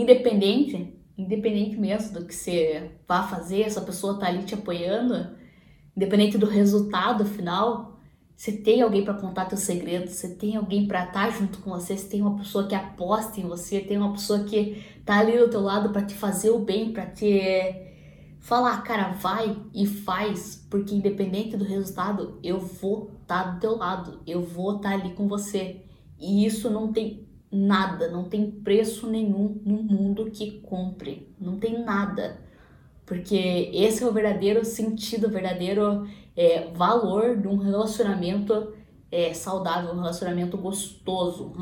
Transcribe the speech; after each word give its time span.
independente, 0.00 0.94
independente 1.18 1.76
mesmo 1.76 2.14
do 2.14 2.26
que 2.26 2.34
você 2.34 2.92
vá 3.06 3.22
fazer, 3.24 3.62
essa 3.62 3.80
pessoa 3.80 4.18
tá 4.18 4.26
ali 4.26 4.44
te 4.44 4.54
apoiando, 4.54 5.36
independente 5.96 6.38
do 6.38 6.46
resultado 6.46 7.24
final, 7.26 8.00
você 8.34 8.52
tem 8.52 8.80
alguém 8.80 9.04
para 9.04 9.14
contar 9.14 9.44
teus 9.44 9.60
segredos, 9.60 10.14
você 10.14 10.34
tem 10.34 10.56
alguém 10.56 10.88
para 10.88 11.04
estar 11.04 11.26
tá 11.26 11.30
junto 11.30 11.58
com 11.58 11.70
você, 11.70 11.96
você 11.96 12.08
tem 12.08 12.22
uma 12.22 12.36
pessoa 12.36 12.66
que 12.66 12.74
aposta 12.74 13.38
em 13.38 13.46
você, 13.46 13.80
tem 13.80 13.98
uma 13.98 14.12
pessoa 14.12 14.44
que 14.44 14.82
tá 15.04 15.18
ali 15.18 15.36
do 15.38 15.50
teu 15.50 15.60
lado 15.60 15.90
para 15.90 16.02
te 16.02 16.14
fazer 16.14 16.50
o 16.50 16.58
bem, 16.58 16.92
para 16.92 17.06
te 17.06 17.92
falar, 18.40 18.82
cara, 18.82 19.12
vai 19.12 19.56
e 19.74 19.86
faz, 19.86 20.66
porque 20.70 20.94
independente 20.94 21.56
do 21.56 21.64
resultado, 21.64 22.38
eu 22.42 22.58
vou 22.58 23.12
estar 23.22 23.44
tá 23.44 23.50
do 23.50 23.60
teu 23.60 23.76
lado, 23.76 24.20
eu 24.26 24.42
vou 24.42 24.76
estar 24.76 24.88
tá 24.88 24.94
ali 24.94 25.14
com 25.14 25.28
você. 25.28 25.82
E 26.18 26.46
isso 26.46 26.70
não 26.70 26.92
tem 26.92 27.28
nada, 27.52 28.08
não 28.08 28.24
tem 28.24 28.50
preço 28.50 29.06
nenhum 29.06 29.60
no 29.64 29.82
mundo 29.82 30.30
que 30.30 30.60
compre, 30.60 31.28
não 31.38 31.58
tem 31.58 31.84
nada. 31.84 32.40
Porque 33.04 33.70
esse 33.74 34.02
é 34.02 34.06
o 34.06 34.12
verdadeiro 34.12 34.64
sentido, 34.64 35.26
o 35.26 35.30
verdadeiro 35.30 36.08
é, 36.34 36.70
valor 36.72 37.36
de 37.36 37.46
um 37.46 37.56
relacionamento 37.56 38.72
é, 39.10 39.34
saudável, 39.34 39.92
um 39.92 39.96
relacionamento 39.96 40.56
gostoso. 40.56 41.52